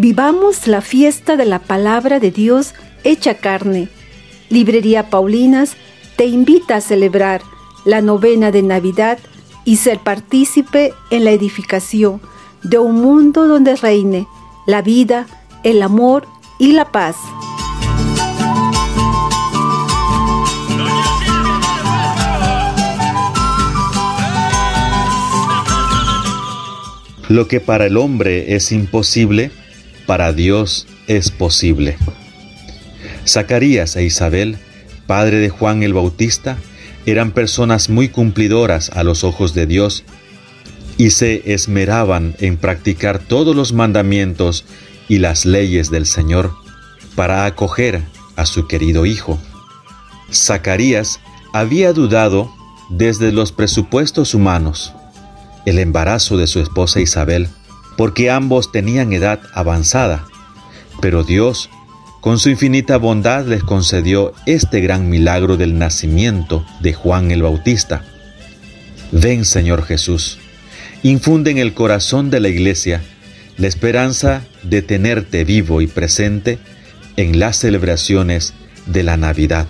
[0.00, 2.72] Vivamos la fiesta de la palabra de Dios
[3.02, 3.88] hecha carne.
[4.48, 5.72] Librería Paulinas
[6.14, 7.42] te invita a celebrar
[7.84, 9.18] la novena de Navidad
[9.64, 12.20] y ser partícipe en la edificación
[12.62, 14.28] de un mundo donde reine
[14.68, 15.26] la vida,
[15.64, 16.28] el amor
[16.60, 17.16] y la paz.
[27.28, 29.50] Lo que para el hombre es imposible,
[30.08, 31.98] para Dios es posible.
[33.26, 34.56] Zacarías e Isabel,
[35.06, 36.56] padre de Juan el Bautista,
[37.04, 40.04] eran personas muy cumplidoras a los ojos de Dios
[40.96, 44.64] y se esmeraban en practicar todos los mandamientos
[45.10, 46.54] y las leyes del Señor
[47.14, 48.02] para acoger
[48.36, 49.38] a su querido hijo.
[50.32, 51.20] Zacarías
[51.52, 52.50] había dudado
[52.88, 54.94] desde los presupuestos humanos,
[55.66, 57.50] el embarazo de su esposa Isabel,
[57.98, 60.24] porque ambos tenían edad avanzada,
[61.02, 61.68] pero Dios,
[62.20, 68.04] con su infinita bondad, les concedió este gran milagro del nacimiento de Juan el Bautista.
[69.10, 70.38] Ven, Señor Jesús,
[71.02, 73.02] infunde en el corazón de la iglesia
[73.56, 76.60] la esperanza de tenerte vivo y presente
[77.16, 78.54] en las celebraciones
[78.86, 79.66] de la Navidad.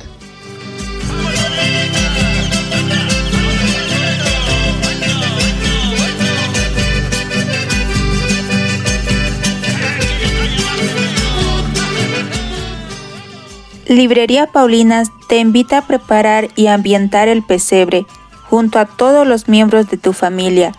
[13.89, 18.05] Librería Paulinas te invita a preparar y ambientar el pesebre
[18.51, 20.73] junto a todos los miembros de tu familia.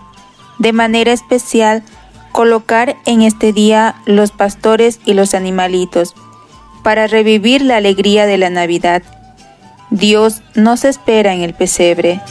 [0.60, 1.84] De manera especial,
[2.32, 6.14] colocar en este día los pastores y los animalitos
[6.84, 9.02] para revivir la alegría de la Navidad.
[9.90, 12.22] Dios nos espera en el pesebre.